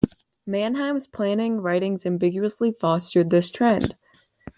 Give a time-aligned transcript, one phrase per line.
[0.47, 3.95] Mannheim's "planning" writings ambiguously fostered this trend.